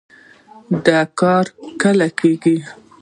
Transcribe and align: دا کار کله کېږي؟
دا 0.85 0.99
کار 1.19 1.45
کله 1.81 2.07
کېږي؟ 2.19 2.57